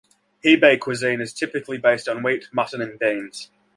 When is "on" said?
2.07-2.23